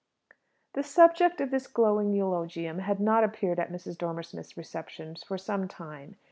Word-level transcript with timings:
The 0.73 0.81
subject 0.81 1.39
of 1.41 1.51
this 1.51 1.67
glowing 1.67 2.11
eulogium 2.11 2.79
had 2.79 2.99
not 2.99 3.23
appeared 3.23 3.59
at 3.59 3.71
Mrs. 3.71 3.99
Dormer 3.99 4.23
Smith's 4.23 4.57
receptions 4.57 5.21
for 5.23 5.37
some 5.37 5.67
time. 5.67 6.15